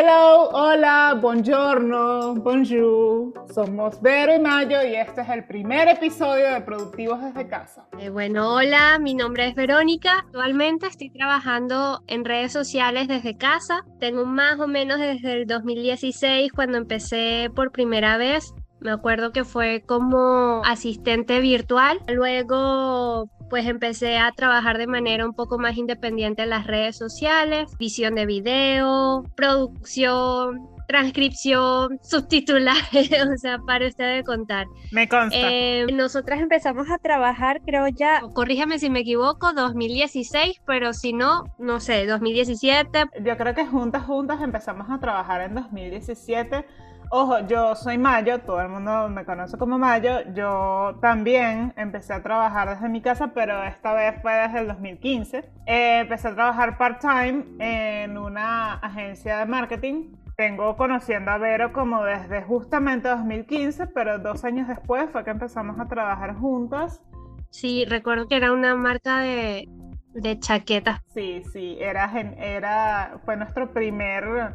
[0.00, 3.32] Hello, hola, buongiorno, bonjour.
[3.52, 7.84] Somos Vero y Mayo y este es el primer episodio de Productivos desde casa.
[7.98, 10.20] Eh, bueno, hola, mi nombre es Verónica.
[10.20, 13.84] Actualmente estoy trabajando en redes sociales desde casa.
[13.98, 18.54] Tengo más o menos desde el 2016 cuando empecé por primera vez.
[18.80, 22.00] Me acuerdo que fue como asistente virtual.
[22.08, 27.76] Luego pues empecé a trabajar de manera un poco más independiente en las redes sociales,
[27.78, 34.66] visión de video, producción, transcripción, subtitulaje, o sea, para usted de contar.
[34.90, 35.38] Me consta.
[35.40, 41.44] Eh, nosotras empezamos a trabajar, creo ya, corríjame si me equivoco, 2016, pero si no,
[41.58, 43.04] no sé, 2017.
[43.22, 46.64] Yo creo que juntas, juntas empezamos a trabajar en 2017
[47.10, 50.30] Ojo, yo soy Mayo, todo el mundo me conoce como Mayo.
[50.34, 55.38] Yo también empecé a trabajar desde mi casa, pero esta vez fue desde el 2015.
[55.66, 60.16] Eh, empecé a trabajar part-time en una agencia de marketing.
[60.36, 65.80] Tengo conociendo a Vero como desde justamente 2015, pero dos años después fue que empezamos
[65.80, 67.00] a trabajar juntas.
[67.48, 69.66] Sí, recuerdo que era una marca de,
[70.12, 71.00] de chaquetas.
[71.06, 74.52] Sí, sí, era, era, fue nuestro primer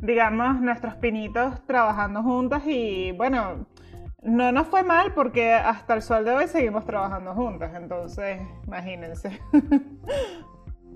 [0.00, 3.66] digamos, nuestros pinitos trabajando juntas y bueno,
[4.22, 9.40] no nos fue mal porque hasta el sol de hoy seguimos trabajando juntas, entonces imagínense.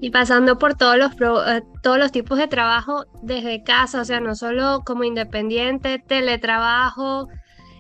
[0.03, 1.13] Y pasando por todos los,
[1.47, 7.29] eh, todos los tipos de trabajo desde casa, o sea, no solo como independiente, teletrabajo,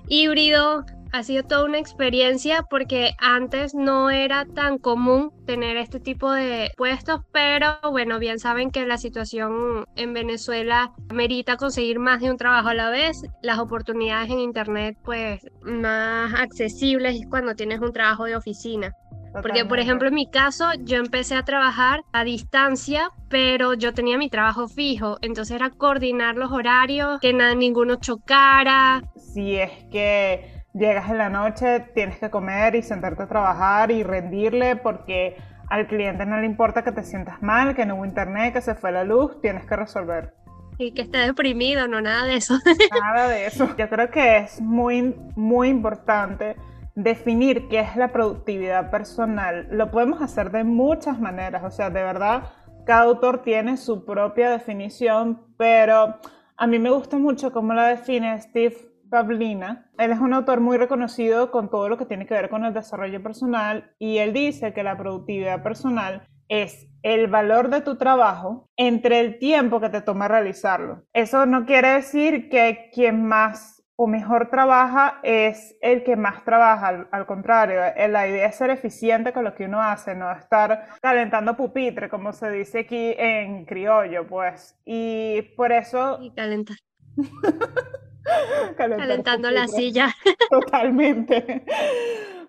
[0.07, 6.33] híbrido, ha sido toda una experiencia porque antes no era tan común tener este tipo
[6.33, 12.31] de puestos, pero bueno, bien saben que la situación en Venezuela merita conseguir más de
[12.31, 13.23] un trabajo a la vez.
[13.43, 18.95] Las oportunidades en Internet pues más accesibles cuando tienes un trabajo de oficina.
[19.33, 24.19] Porque, por ejemplo, en mi caso, yo empecé a trabajar a distancia, pero yo tenía
[24.19, 29.03] mi trabajo fijo, entonces era coordinar los horarios, que nada, ninguno chocara.
[29.17, 34.03] Si es que llegas en la noche, tienes que comer y sentarte a trabajar y
[34.03, 35.37] rendirle porque
[35.69, 38.75] al cliente no le importa que te sientas mal, que no hubo internet, que se
[38.75, 40.35] fue la luz, tienes que resolver.
[40.79, 42.55] Y que esté deprimido, no nada de eso.
[43.03, 43.69] Nada de eso.
[43.77, 46.57] Yo creo que es muy, muy importante
[46.95, 49.69] definir qué es la productividad personal.
[49.71, 52.45] Lo podemos hacer de muchas maneras, o sea, de verdad,
[52.87, 56.17] cada autor tiene su propia definición, pero
[56.57, 59.91] a mí me gusta mucho cómo la define Steve Pavlina.
[59.99, 62.73] Él es un autor muy reconocido con todo lo que tiene que ver con el
[62.73, 68.69] desarrollo personal y él dice que la productividad personal es el valor de tu trabajo
[68.77, 71.05] entre el tiempo que te toma realizarlo.
[71.13, 77.07] Eso no quiere decir que quien más o mejor trabaja es el que más trabaja,
[77.11, 81.55] al, contrario, la idea es ser eficiente con lo que uno hace, no estar calentando
[81.55, 84.81] pupitre, como se dice aquí en criollo, pues.
[84.87, 86.19] Y por eso...
[86.23, 86.77] Y calentar.
[88.77, 90.15] Calentando la silla.
[90.51, 91.65] Totalmente.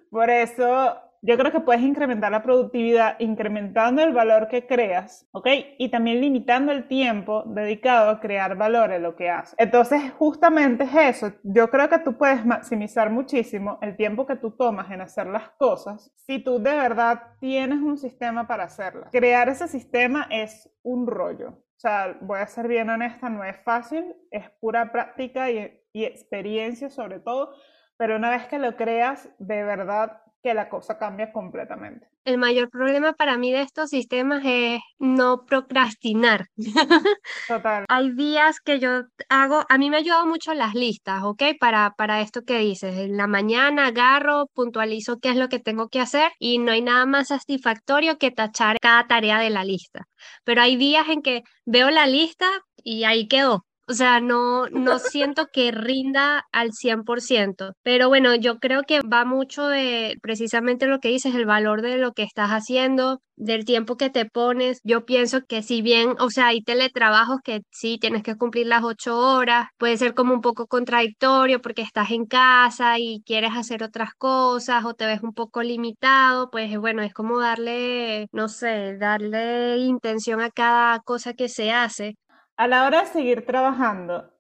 [0.10, 5.48] Por eso yo creo que puedes incrementar la productividad incrementando el valor que creas, ¿ok?
[5.78, 9.54] Y también limitando el tiempo dedicado a crear valor en lo que haces.
[9.60, 11.32] Entonces, justamente es eso.
[11.44, 15.50] Yo creo que tú puedes maximizar muchísimo el tiempo que tú tomas en hacer las
[15.52, 19.10] cosas si tú de verdad tienes un sistema para hacerlas.
[19.12, 21.54] Crear ese sistema es un rollo.
[21.82, 26.06] O sea, voy a ser bien honesta, no es fácil, es pura práctica y y
[26.06, 27.54] experiencia sobre todo,
[27.98, 32.08] pero una vez que lo creas, de verdad que la cosa cambia completamente.
[32.26, 36.48] El mayor problema para mí de estos sistemas es no procrastinar.
[37.48, 37.86] Total.
[37.88, 41.44] Hay días que yo hago, a mí me ha ayudado mucho las listas, ¿ok?
[41.60, 45.90] Para, para esto que dices, en la mañana agarro, puntualizo qué es lo que tengo
[45.90, 50.08] que hacer y no hay nada más satisfactorio que tachar cada tarea de la lista.
[50.44, 52.48] Pero hay días en que veo la lista
[52.84, 53.66] y ahí quedó.
[53.88, 59.26] O sea, no, no siento que rinda al 100%, pero bueno, yo creo que va
[59.26, 63.98] mucho de precisamente lo que dices, el valor de lo que estás haciendo, del tiempo
[63.98, 64.80] que te pones.
[64.84, 68.84] Yo pienso que si bien, o sea, hay teletrabajos que sí tienes que cumplir las
[68.84, 73.84] ocho horas, puede ser como un poco contradictorio porque estás en casa y quieres hacer
[73.84, 78.98] otras cosas o te ves un poco limitado, pues bueno, es como darle, no sé,
[78.98, 82.16] darle intención a cada cosa que se hace.
[82.58, 84.32] A la hora de seguir trabajando,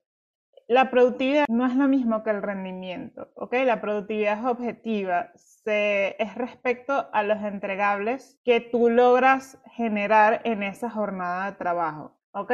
[0.67, 3.55] la productividad no es lo mismo que el rendimiento, ¿ok?
[3.65, 5.31] La productividad es objetiva,
[5.65, 12.53] es respecto a los entregables que tú logras generar en esa jornada de trabajo, ¿ok?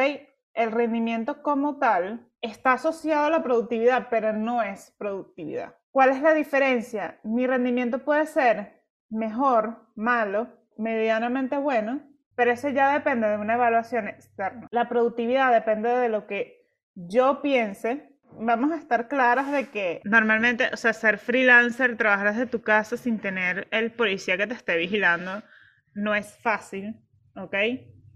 [0.54, 5.76] El rendimiento como tal está asociado a la productividad, pero no es productividad.
[5.92, 7.20] ¿Cuál es la diferencia?
[7.24, 12.02] Mi rendimiento puede ser mejor, malo, medianamente bueno,
[12.38, 14.68] pero eso ya depende de una evaluación externa.
[14.70, 20.70] La productividad depende de lo que yo piense, vamos a estar claras de que normalmente,
[20.72, 24.78] o sea, ser freelancer, trabajar desde tu casa sin tener el policía que te esté
[24.78, 25.42] vigilando,
[25.96, 26.96] no es fácil,
[27.36, 27.56] ¿ok?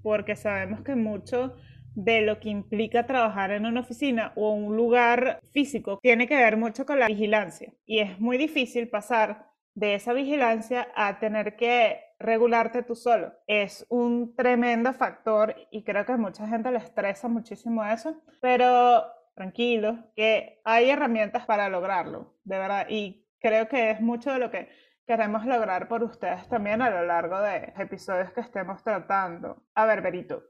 [0.03, 1.55] Porque sabemos que mucho
[1.95, 6.57] de lo que implica trabajar en una oficina o un lugar físico tiene que ver
[6.57, 7.73] mucho con la vigilancia.
[7.87, 13.33] Y es muy difícil pasar de esa vigilancia a tener que regularte tú solo.
[13.47, 19.03] Es un tremendo factor y creo que mucha gente le estresa muchísimo eso, pero
[19.35, 22.87] tranquilo, que hay herramientas para lograrlo, de verdad.
[22.89, 24.69] Y creo que es mucho de lo que
[25.05, 29.63] queremos lograr por ustedes también a lo largo de episodios que estemos tratando.
[29.73, 30.43] A ver, Berito,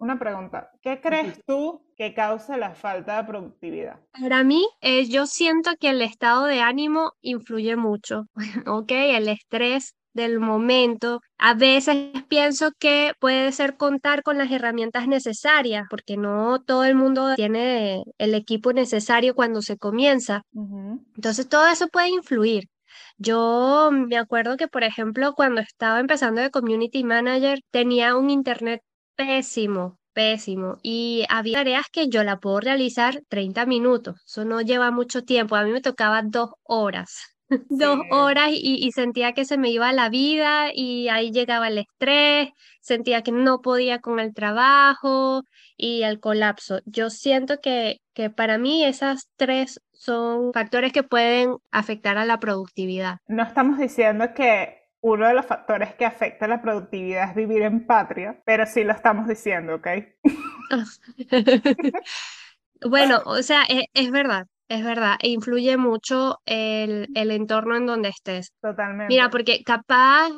[0.00, 0.72] una pregunta.
[0.80, 4.00] ¿Qué crees tú que causa la falta de productividad?
[4.18, 8.26] Para mí, eh, yo siento que el estado de ánimo influye mucho,
[8.66, 8.90] ¿ok?
[8.90, 11.20] El estrés del momento.
[11.38, 16.94] A veces pienso que puede ser contar con las herramientas necesarias, porque no todo el
[16.94, 20.42] mundo tiene el equipo necesario cuando se comienza.
[21.16, 22.64] Entonces, todo eso puede influir.
[23.18, 28.82] Yo me acuerdo que, por ejemplo, cuando estaba empezando de community manager, tenía un internet
[29.14, 30.78] pésimo, pésimo.
[30.82, 34.16] Y había tareas que yo la puedo realizar 30 minutos.
[34.26, 35.56] Eso no lleva mucho tiempo.
[35.56, 37.36] A mí me tocaba dos horas.
[37.68, 42.50] dos horas y, sentía que se me iba la vida y ahí llegaba el estrés,
[42.80, 45.42] sentía que no podía con el trabajo
[45.76, 46.80] y el colapso.
[46.84, 52.38] Yo siento que, que para mí esas tres son factores que pueden afectar a la
[52.38, 53.18] productividad.
[53.26, 57.62] No estamos diciendo que uno de los factores que afecta a la productividad es vivir
[57.62, 59.88] en patria, pero sí lo estamos diciendo, ¿ok?
[62.88, 67.86] bueno, o sea, es, es, verdad, es verdad, e influye mucho el, el, entorno en
[67.86, 68.52] donde estés.
[68.62, 69.12] Totalmente.
[69.12, 70.30] Mira, porque capaz,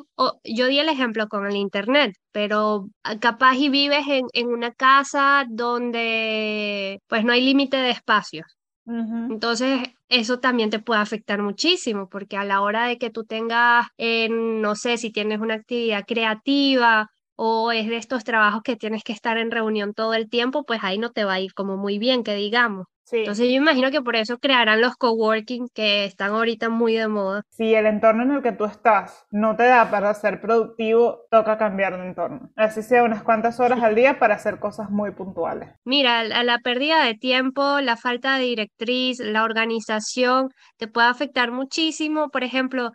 [0.43, 2.89] yo di el ejemplo con el Internet, pero
[3.21, 8.47] capaz y vives en, en una casa donde pues no hay límite de espacios.
[8.85, 13.87] Entonces, eso también te puede afectar muchísimo, porque a la hora de que tú tengas,
[13.97, 17.09] eh, no sé, si tienes una actividad creativa
[17.45, 20.79] o es de estos trabajos que tienes que estar en reunión todo el tiempo, pues
[20.85, 22.87] ahí no te va a ir como muy bien, que digamos.
[23.11, 27.43] Entonces yo imagino que por eso crearán los coworking que están ahorita muy de moda.
[27.51, 31.59] Si el entorno en el que tú estás no te da para ser productivo, toca
[31.59, 32.51] cambiar de entorno.
[32.57, 35.69] Así sea unas cuantas horas al día para hacer cosas muy puntuales.
[35.85, 40.49] Mira, la pérdida de tiempo, la falta de directriz, la organización,
[40.79, 42.31] te puede afectar muchísimo.
[42.31, 42.93] Por ejemplo,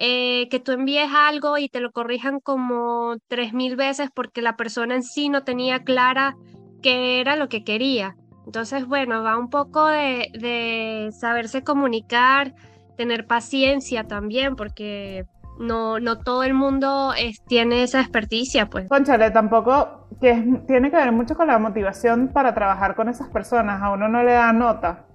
[0.00, 4.56] eh, que tú envíes algo y te lo corrijan como tres mil veces porque la
[4.56, 6.36] persona en sí no tenía clara
[6.82, 8.14] qué era lo que quería.
[8.46, 12.54] Entonces, bueno, va un poco de, saberse comunicar,
[12.96, 15.26] tener paciencia también, porque
[15.58, 17.12] no, no todo el mundo
[17.48, 18.88] tiene esa experticia, pues.
[18.88, 23.82] Conchale, tampoco que tiene que ver mucho con la motivación para trabajar con esas personas.
[23.82, 25.07] A uno no le da nota.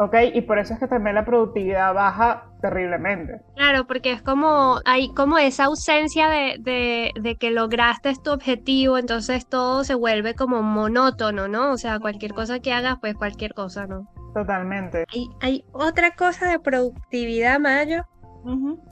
[0.00, 0.14] ¿Ok?
[0.32, 3.42] Y por eso es que también la productividad baja terriblemente.
[3.54, 9.46] Claro, porque es como, hay como esa ausencia de, de, que lograste tu objetivo, entonces
[9.46, 11.72] todo se vuelve como monótono, ¿no?
[11.72, 14.08] O sea, cualquier cosa que hagas, pues cualquier cosa, ¿no?
[14.32, 15.04] Totalmente.
[15.12, 18.04] Hay, hay otra cosa de productividad, Mayo,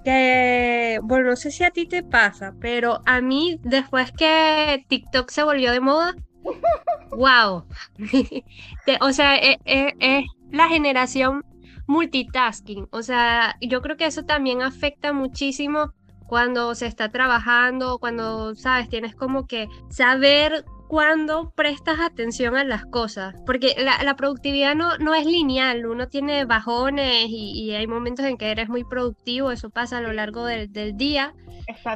[0.04, 5.30] que, bueno, no sé si a ti te pasa, pero a mí, después que TikTok
[5.30, 6.14] se volvió de moda,
[7.10, 7.64] wow.
[9.00, 11.44] o sea, es, e, es, la generación
[11.86, 12.88] multitasking.
[12.90, 15.92] O sea, yo creo que eso también afecta muchísimo
[16.26, 22.86] cuando se está trabajando, cuando, sabes, tienes como que saber cuando prestas atención a las
[22.86, 28.38] cosas, porque la, productividad no, no, es lineal, uno tiene bajones y, hay momentos en
[28.38, 31.34] que eres muy productivo, eso pasa a lo largo del, día,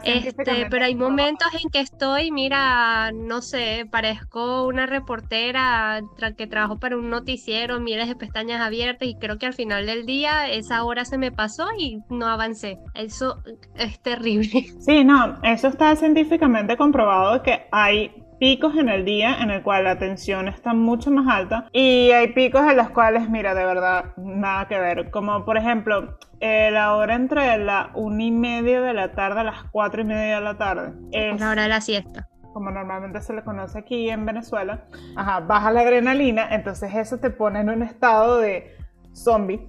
[0.04, 6.02] este, pero hay momentos en que estoy, mira, no sé, parezco una reportera
[6.36, 10.04] que trabajo para un noticiero, miles de pestañas abiertas y creo que al final del
[10.04, 12.78] día esa hora se me pasó y no avancé.
[12.94, 13.42] Eso
[13.74, 14.66] es terrible.
[14.80, 19.84] Sí, no, eso está científicamente comprobado que hay picos en el día en el cual
[19.84, 24.16] la tensión está mucho más alta y hay picos en los cuales, mira, de verdad,
[24.16, 25.12] nada que ver.
[25.12, 29.44] Como por ejemplo, eh, la hora entre la una y media de la tarde a
[29.44, 30.92] las cuatro y media de la tarde.
[31.12, 32.28] Es la hora de la siesta.
[32.52, 34.86] Como normalmente se le conoce aquí en Venezuela.
[35.14, 38.76] Ajá, baja la adrenalina, entonces eso te pone en un estado de
[39.12, 39.64] zombie.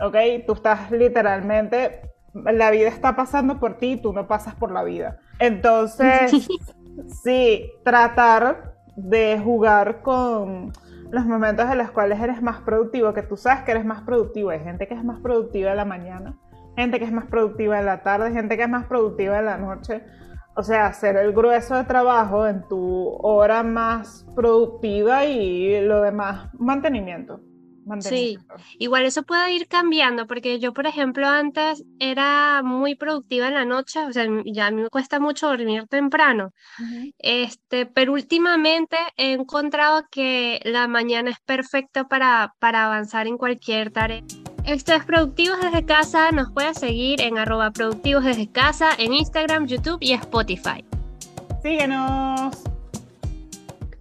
[0.00, 0.16] ¿Ok?
[0.48, 2.00] Tú estás literalmente,
[2.34, 5.20] la vida está pasando por ti y tú no pasas por la vida.
[5.38, 6.48] Entonces...
[7.06, 10.72] Sí, tratar de jugar con
[11.10, 14.50] los momentos en los cuales eres más productivo, que tú sabes que eres más productivo.
[14.50, 16.38] Hay gente que es más productiva en la mañana,
[16.76, 19.58] gente que es más productiva en la tarde, gente que es más productiva en la
[19.58, 20.02] noche.
[20.56, 26.50] o sea, hacer el grueso de trabajo en tu hora más productiva y lo demás,
[26.58, 27.40] mantenimiento.
[28.00, 28.38] Sí,
[28.78, 33.64] igual eso puede ir cambiando, porque yo, por ejemplo, antes era muy productiva en la
[33.64, 36.52] noche, o sea, ya a mí me cuesta mucho dormir temprano,
[37.18, 43.90] este, pero últimamente he encontrado que la mañana es perfecta para, para avanzar en cualquier
[43.90, 44.22] tarea.
[44.64, 46.30] Esto es Productivos desde Casa.
[46.32, 50.84] Nos puedes seguir en arroba productivos desde casa en Instagram, YouTube y Spotify.
[51.62, 52.56] Síguenos.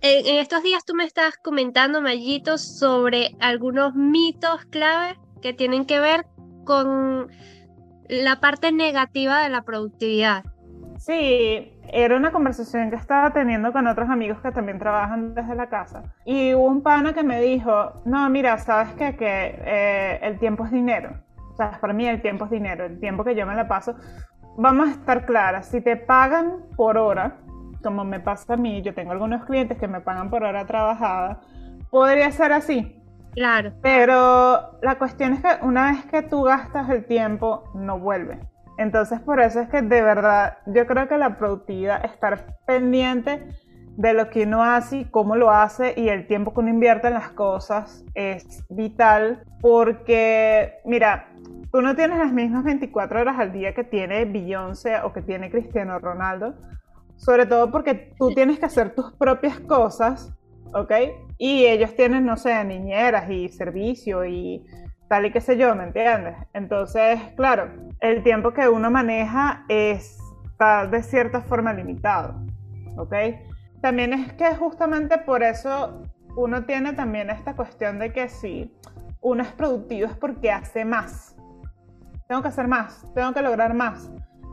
[0.01, 5.99] En, estos días tú me estás comentando, Mayito, sobre algunos mitos clave que tienen que
[5.99, 6.25] ver
[6.63, 7.27] con
[8.07, 10.43] la parte negativa de la productividad.
[10.97, 15.67] Sí, era una conversación que estaba teniendo con otros amigos que también trabajan desde la
[15.67, 16.03] casa.
[16.25, 19.15] Y hubo un pana que me dijo, no, mira, sabes qué?
[19.17, 21.11] que eh, el tiempo es dinero.
[21.53, 23.95] O sea, para mí el tiempo es dinero, el tiempo que yo me la paso.
[24.57, 27.37] Vamos a estar claras, si te pagan por hora,
[27.81, 31.41] como me pasa a mí, yo tengo algunos clientes que me pagan por hora trabajada,
[31.89, 32.95] podría ser así.
[33.33, 33.71] Claro.
[33.81, 38.39] Pero la cuestión es que una vez que tú gastas el tiempo, no vuelve.
[38.77, 43.45] Entonces, por eso es que de verdad yo creo que la productividad, estar pendiente
[43.97, 47.07] de lo que uno hace y cómo lo hace y el tiempo que uno invierte
[47.07, 51.27] en las cosas es vital porque, mira,
[51.73, 55.51] tú no tienes las mismas 24 horas al día que tiene Beyoncé o que tiene
[55.51, 56.55] Cristiano Ronaldo,
[57.19, 60.33] sobre todo porque tú tienes que hacer tus propias cosas,
[60.73, 60.91] ¿ok?
[61.37, 64.65] Y ellos tienen, no sé, niñeras y servicio y
[65.09, 66.35] tal y qué sé yo, ¿me entiendes?
[66.53, 72.35] Entonces, claro, el tiempo que uno maneja está de cierta forma limitado,
[72.95, 73.13] ¿ok?
[73.81, 76.03] También es que justamente por eso
[76.37, 78.73] uno tiene también esta cuestión de que si
[79.19, 81.35] uno es productivo es porque hace más.
[82.27, 84.09] Tengo que hacer más, tengo que lograr más,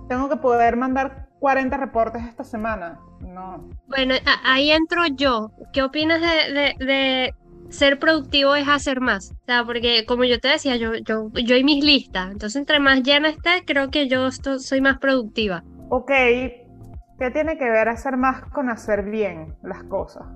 [0.08, 3.00] tengo que poder mandar 40 reportes esta semana.
[3.20, 3.68] No.
[3.88, 4.14] Bueno,
[4.44, 5.50] ahí entro yo.
[5.72, 7.32] ¿Qué opinas de
[7.70, 9.32] ser productivo es hacer más.
[9.32, 12.30] O sea, porque como yo te decía, yo, yo, yo y mis listas.
[12.30, 15.62] Entonces, entre más llena esté, creo que yo soy más productiva.
[15.88, 20.26] Ok, ¿qué tiene que ver hacer más con hacer bien las cosas?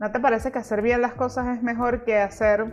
[0.00, 2.66] ¿No te parece que hacer bien las cosas es mejor que hacer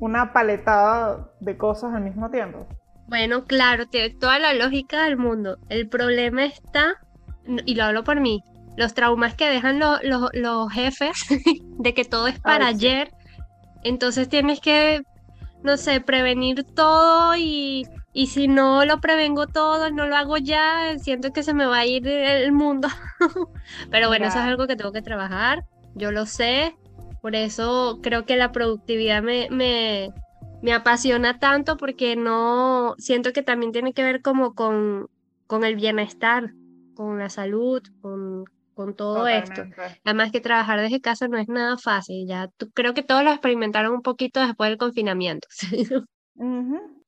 [0.00, 2.66] una paletada de cosas al mismo tiempo?
[3.08, 5.58] Bueno, claro, tiene toda la lógica del mundo.
[5.68, 6.94] El problema está,
[7.64, 8.42] y lo hablo por mí,
[8.76, 11.24] los traumas que dejan los jefes
[11.78, 13.10] de que todo es para ayer.
[13.84, 15.02] Entonces tienes que,
[15.62, 20.98] no sé, prevenir todo y, y, si no lo prevengo todo, no lo hago ya,
[20.98, 22.88] siento que se me va a ir el mundo.
[23.90, 26.74] Pero bueno, eso es algo que tengo que trabajar, yo lo sé.
[27.22, 30.12] Por eso creo que la productividad me, me,
[30.62, 35.08] me apasiona tanto porque no siento que también tiene que ver como con,
[35.46, 36.52] con el bienestar,
[36.94, 38.44] con la salud, con,
[38.74, 39.64] con todo esto.
[40.04, 43.92] Además que trabajar desde casa no es nada fácil, ya creo que todos lo experimentaron
[43.92, 45.48] un poquito después del confinamiento.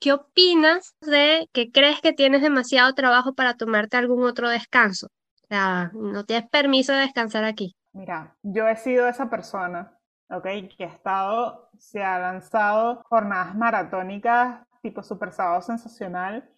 [0.01, 5.09] ¿Qué opinas de que crees que tienes demasiado trabajo para tomarte algún otro descanso?
[5.43, 7.75] O sea, no tienes permiso de descansar aquí.
[7.93, 9.98] Mira, yo he sido esa persona,
[10.31, 10.47] ¿ok?
[10.77, 16.49] Que ha estado, se ha lanzado jornadas maratónicas tipo Super Sábado Sensacional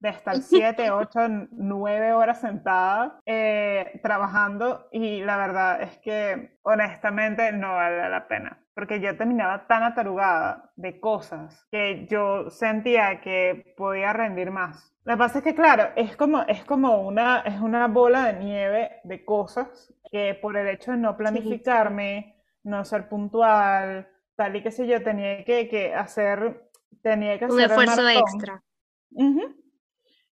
[0.00, 1.20] de estar 7, 8,
[1.52, 8.62] 9 horas sentada eh, trabajando y la verdad es que honestamente no vale la pena
[8.74, 14.94] porque yo terminaba tan atarugada de cosas que yo sentía que podía rendir más.
[15.04, 18.38] Lo que pasa es que, claro, es como, es como una, es una bola de
[18.38, 24.62] nieve de cosas que por el hecho de no planificarme, no ser puntual, tal y
[24.62, 26.70] que sé yo, tenía que, que hacer,
[27.02, 28.62] tenía que hacer un esfuerzo extra.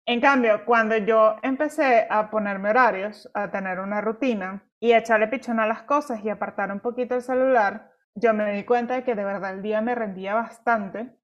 [0.07, 5.29] En cambio, cuando yo empecé a ponerme horarios, a tener una rutina y a echarle
[5.29, 9.05] pichón a las cosas y apartar un poquito el celular, yo me di cuenta de
[9.05, 11.17] que de verdad el día me rendía bastante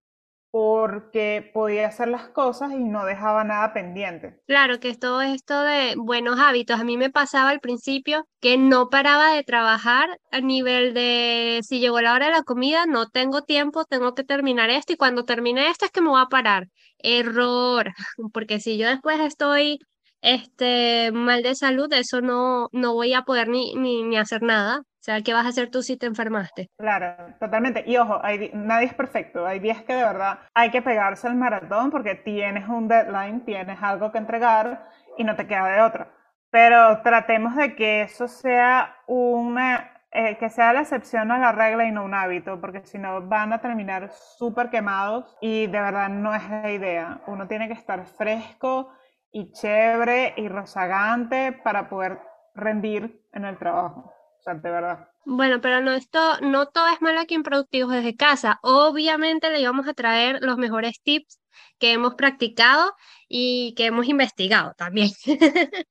[0.59, 4.41] porque podía hacer las cosas y no dejaba nada pendiente.
[4.47, 6.81] Claro, que es todo esto de buenos hábitos.
[6.81, 11.79] A mí me pasaba al principio que no paraba de trabajar a nivel de si
[11.79, 15.27] llegó la hora de la comida, no tengo tiempo, tengo que terminar esto y cuando
[15.27, 16.69] termine esto es que me voy a parar.
[17.01, 17.93] Error,
[18.33, 19.81] porque si yo después estoy
[20.23, 24.81] este, mal de salud, eso no, no voy a poder ni, ni, ni hacer nada.
[25.07, 26.69] Sea, ¿qué vas a hacer tú si te enfermaste?
[26.77, 27.85] Claro, totalmente.
[27.87, 29.47] Y ojo, hay, nadie es perfecto.
[29.47, 33.81] Hay días que de verdad hay que pegarse al maratón porque tienes un deadline, tienes
[33.81, 36.11] algo que entregar y no te queda de otra.
[36.51, 41.85] Pero tratemos de que eso sea una, eh, que sea la excepción a la regla
[41.85, 46.09] y no un hábito, porque si no van a terminar súper quemados y de verdad
[46.09, 47.21] no es la idea.
[47.29, 48.91] Uno tiene que estar fresco
[49.31, 52.19] y chévere y rozagante para poder
[52.57, 54.16] rendir en el trabajo.
[54.47, 55.09] De verdad.
[55.25, 58.61] Bueno, pero no, esto, no todo es malo aquí en Productivos desde casa.
[58.63, 61.41] Obviamente le íbamos a traer los mejores tips
[61.79, 62.93] que hemos practicado
[63.29, 65.11] y que hemos investigado también.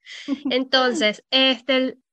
[0.50, 2.04] Entonces, este, el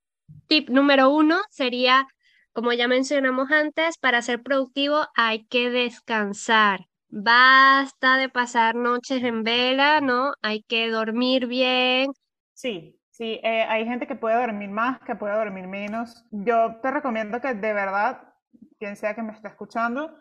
[0.47, 2.07] tip número uno sería,
[2.51, 6.87] como ya mencionamos antes, para ser productivo hay que descansar.
[7.07, 10.33] Basta de pasar noches en vela, ¿no?
[10.41, 12.11] Hay que dormir bien.
[12.53, 16.25] Sí, sí, eh, hay gente que puede dormir más, que puede dormir menos.
[16.31, 18.33] Yo te recomiendo que de verdad,
[18.77, 20.13] quien sea que me esté escuchando,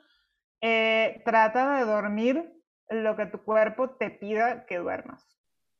[0.60, 2.52] eh, trata de dormir
[2.88, 5.36] lo que tu cuerpo te pida que duermas.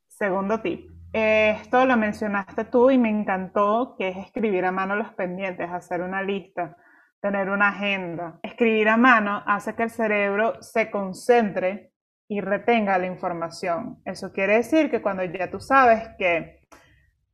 [0.09, 0.91] Segundo tip.
[1.13, 6.01] Esto lo mencionaste tú y me encantó, que es escribir a mano los pendientes, hacer
[6.01, 6.77] una lista
[7.23, 8.41] tener una agenda.
[8.43, 11.93] Escribir a mano hace que el cerebro se concentre
[12.29, 14.03] y retenga la información.
[14.05, 16.62] Eso quiere decir que cuando ya tú sabes que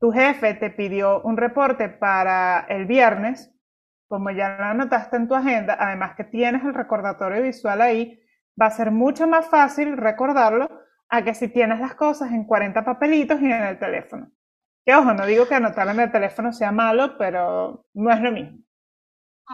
[0.00, 3.52] tu jefe te pidió un reporte para el viernes,
[4.06, 8.20] como ya lo anotaste en tu agenda, además que tienes el recordatorio visual ahí,
[8.60, 10.68] va a ser mucho más fácil recordarlo
[11.08, 14.30] a que si tienes las cosas en 40 papelitos y en el teléfono.
[14.84, 18.32] Que ojo, no digo que anotar en el teléfono sea malo, pero no es lo
[18.32, 18.58] mismo.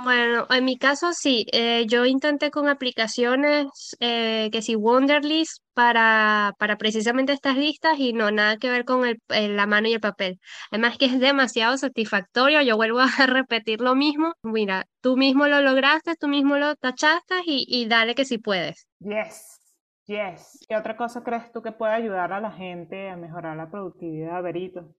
[0.03, 6.53] Bueno, en mi caso sí, eh, yo intenté con aplicaciones eh, que sí, Wonderlist para,
[6.59, 9.21] para precisamente estas listas y no, nada que ver con el,
[9.57, 10.41] la mano y el papel.
[10.73, 14.35] Además que es demasiado satisfactorio, yo vuelvo a repetir lo mismo.
[14.43, 18.89] Mira, tú mismo lo lograste, tú mismo lo tachaste y, y dale que sí puedes.
[18.99, 19.61] Yes,
[20.07, 20.59] yes.
[20.69, 24.43] ¿Qué otra cosa crees tú que puede ayudar a la gente a mejorar la productividad,
[24.43, 24.93] Berito?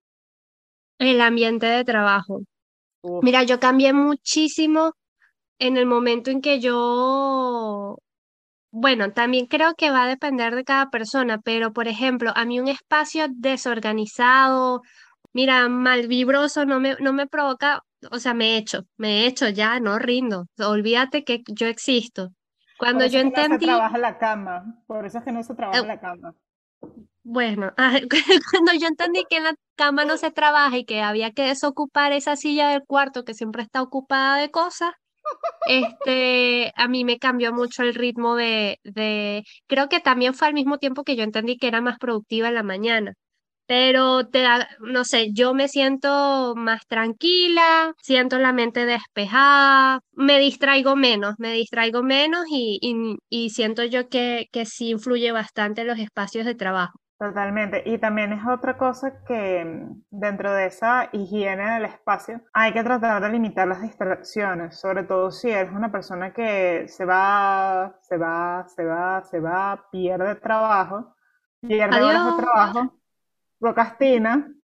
[1.00, 2.44] El ambiente de trabajo.
[3.22, 4.94] Mira, yo cambié muchísimo
[5.60, 7.98] en el momento en que yo,
[8.72, 12.60] bueno, también creo que va a depender de cada persona, pero por ejemplo, a mí
[12.60, 14.82] un espacio desorganizado,
[15.34, 17.82] mira, mal vibroso, no me, no me provoca,
[18.12, 22.32] o sea, me he hecho, me he hecho ya, no rindo, olvídate que yo existo.
[22.78, 23.68] Cuando yo entendí...
[23.68, 26.36] No se trabaja la cama, por eso es que no se trabaja la cama.
[27.28, 27.74] Bueno,
[28.52, 32.12] cuando yo entendí que en la cama no se trabaja y que había que desocupar
[32.14, 34.92] esa silla del cuarto que siempre está ocupada de cosas,
[35.68, 40.54] este, a mí me cambió mucho el ritmo de, de, creo que también fue al
[40.56, 43.14] mismo tiempo que yo entendí que era más productiva en la mañana
[43.68, 44.46] pero te
[44.82, 51.54] no sé, yo me siento más tranquila, siento la mente despejada, me distraigo menos, me
[51.54, 52.80] distraigo menos y,
[53.30, 57.00] y, siento yo que, que sí influye bastante los espacios de trabajo.
[57.18, 57.82] Totalmente.
[57.86, 62.84] Y también es otra cosa que mm, dentro de esa higiene del espacio hay que
[62.84, 68.18] tratar de limitar las distracciones, sobre todo si eres una persona que se va, se
[68.18, 71.16] va, se va, se va, pierde trabajo,
[71.62, 72.94] pierde horas de trabajo
[73.60, 74.55] procrastina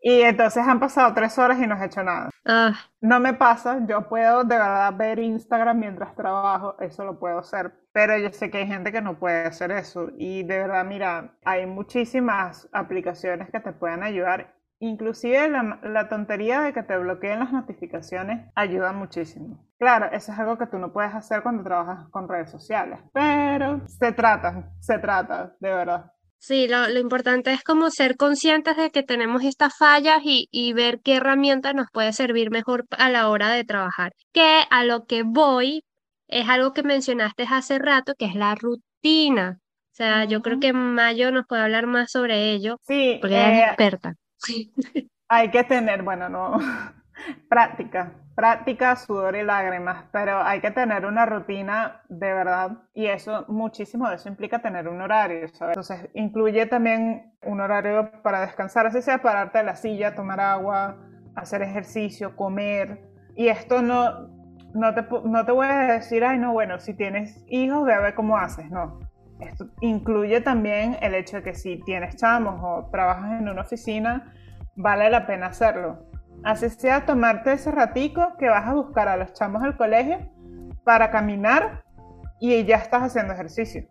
[0.00, 2.30] y entonces han pasado tres horas y no he hecho nada.
[2.44, 2.74] Ah.
[3.00, 7.72] No me pasa, yo puedo de verdad ver Instagram mientras trabajo, eso lo puedo hacer,
[7.92, 11.36] pero yo sé que hay gente que no puede hacer eso y de verdad, mira,
[11.44, 14.54] hay muchísimas aplicaciones que te pueden ayudar.
[14.78, 19.66] Inclusive la, la tontería de que te bloqueen las notificaciones ayuda muchísimo.
[19.78, 23.80] Claro, eso es algo que tú no puedes hacer cuando trabajas con redes sociales, pero
[23.88, 26.12] se trata, se trata, de verdad.
[26.38, 31.00] Sí, lo, importante es como ser conscientes de que tenemos estas fallas y, y ver
[31.02, 34.12] qué herramienta nos puede servir mejor a la hora de trabajar.
[34.32, 35.82] Que a lo que voy
[36.28, 39.58] es algo que mencionaste hace rato, que es la rutina.
[39.60, 43.52] O sea, yo creo que Mayo nos puede hablar más sobre ello, sí, porque ella
[43.52, 44.14] es eh, experta.
[45.28, 46.58] Hay que tener, bueno, no,
[47.48, 53.46] práctica, práctica, sudor y lágrimas, pero hay que tener una rutina de verdad y eso,
[53.48, 55.48] muchísimo de eso implica tener un horario.
[55.60, 60.98] Entonces, incluye también un horario para descansar, así sea pararte de la silla, tomar agua,
[61.34, 63.08] hacer ejercicio, comer.
[63.34, 64.28] Y esto no,
[64.74, 68.00] no, te, no te voy a decir, ay, no, bueno, si tienes hijos, ve a
[68.00, 69.00] ver cómo haces, no.
[69.40, 74.34] Esto incluye también el hecho de que si tienes chamos o trabajas en una oficina,
[74.76, 76.06] vale la pena hacerlo
[76.46, 80.30] Así sea tomarte ese ratico que vas a buscar a los chamos del colegio
[80.84, 81.82] para caminar
[82.38, 83.88] y ya estás haciendo ejercicio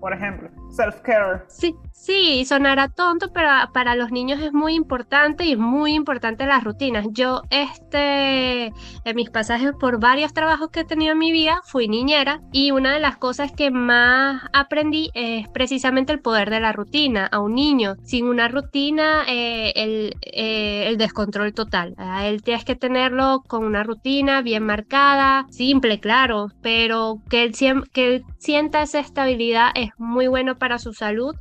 [0.00, 1.44] por ejemplo, self-care.
[1.48, 6.46] Sí, sí, sonará tonto, pero para los niños es muy importante y es muy importante
[6.46, 7.06] las rutinas.
[7.10, 11.88] Yo, este, en mis pasajes por varios trabajos que he tenido en mi vida, fui
[11.88, 16.72] niñera y una de las cosas que más aprendí es precisamente el poder de la
[16.72, 17.26] rutina.
[17.30, 21.94] A un niño, sin una rutina, eh, el, eh, el, descontrol total.
[21.98, 27.52] A él tienes que tenerlo con una rutina bien marcada, simple, claro, pero que él,
[27.92, 31.34] que sienta esa estabilidad es muy bueno para su salud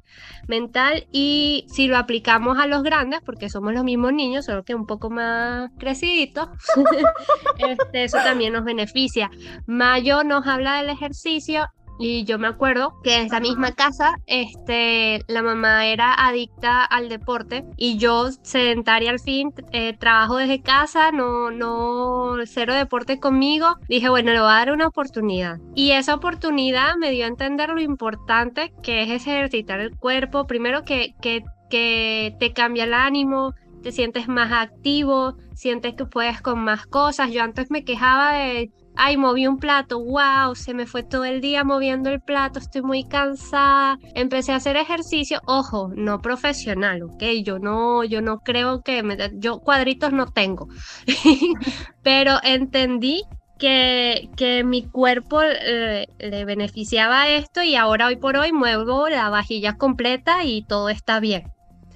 [0.48, 4.76] mental y si lo aplicamos a los grandes, porque somos los mismos niños, solo que
[4.76, 6.50] un poco más creciditos,
[7.58, 9.30] este, eso también nos beneficia.
[9.66, 11.68] Mayo nos habla del ejercicio
[12.00, 17.10] y yo me acuerdo que en esa misma casa, este, la mamá era adicta al
[17.10, 23.76] deporte y yo sedentaria al fin, eh, trabajo desde casa, no, no, cero deporte conmigo.
[23.90, 25.60] Dije, bueno, le voy a dar una oportunidad.
[25.76, 30.48] Y esa oportunidad me dio a entender lo importante que es ejercitar el cuerpo.
[30.48, 36.42] Primero que, que, que te cambia el ánimo, te sientes más activo, sientes que puedes
[36.42, 37.32] con más cosas.
[37.32, 41.40] Yo antes me quejaba de ay, moví un plato, wow, se me fue todo el
[41.40, 43.98] día moviendo el plato, estoy muy cansada.
[44.14, 47.24] Empecé a hacer ejercicio, ojo, no profesional, ¿ok?
[47.44, 50.68] Yo no, yo no creo que, me, yo cuadritos no tengo,
[52.04, 53.24] pero entendí
[53.58, 59.30] que, que, mi cuerpo eh, le beneficiaba esto y ahora hoy por hoy muevo la
[59.30, 61.44] vajilla completa y todo está bien.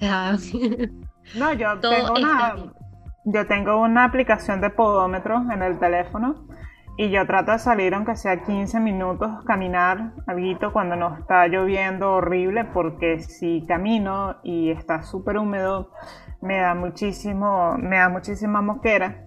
[0.00, 2.56] no, yo tengo, una,
[3.24, 6.46] yo tengo una aplicación de podómetro en el teléfono
[6.96, 12.12] y yo trato de salir, aunque sea 15 minutos, caminar algo cuando no está lloviendo
[12.12, 15.90] horrible, porque si camino y está súper húmedo,
[16.40, 19.24] me da muchísimo, me da muchísima mosquera.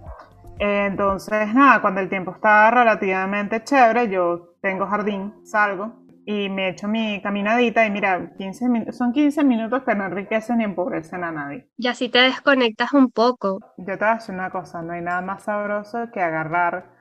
[0.60, 6.88] Entonces, nada, cuando el tiempo está relativamente chévere, yo tengo jardín, salgo y me echo
[6.88, 11.70] mi caminadita y mira, 15 son 15 minutos que no enriquecen ni empobrecen a nadie.
[11.78, 13.60] Y así te desconectas un poco.
[13.78, 16.97] Yo te voy a decir una cosa, no hay nada más sabroso que agarrar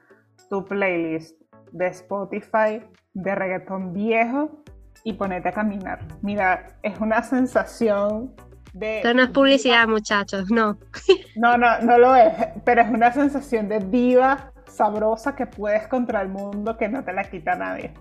[0.48, 1.40] tu playlist
[1.72, 2.82] de Spotify
[3.14, 4.62] de reggaetón viejo
[5.04, 6.00] y ponete a caminar.
[6.22, 8.35] Mira, es una sensación
[8.72, 8.98] de...
[8.98, 10.78] Esto no es publicidad, muchachos, no.
[11.37, 12.32] No, no, no lo es,
[12.64, 17.12] pero es una sensación de diva sabrosa que puedes contra el mundo que no te
[17.12, 17.92] la quita nadie.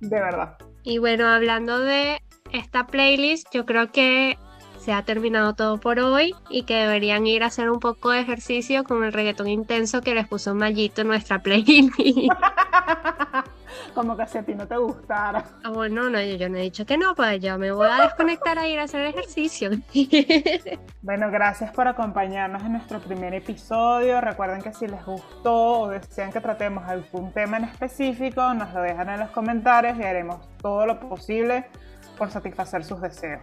[0.00, 0.56] De verdad.
[0.82, 2.18] Y bueno, hablando de
[2.52, 4.36] esta playlist, yo creo que
[4.82, 8.20] se ha terminado todo por hoy y que deberían ir a hacer un poco de
[8.20, 11.94] ejercicio con el reggaetón intenso que les puso Mayito en nuestra playlist.
[13.94, 15.44] Como que si a ti no te gustara.
[15.62, 18.58] Ah, bueno, no, yo, no he dicho que no, pues yo me voy a desconectar
[18.58, 19.70] a ir a hacer ejercicio.
[21.02, 24.20] bueno, gracias por acompañarnos en nuestro primer episodio.
[24.20, 28.80] Recuerden que si les gustó o desean que tratemos algún tema en específico, nos lo
[28.82, 31.66] dejan en los comentarios y haremos todo lo posible
[32.18, 33.42] por satisfacer sus deseos.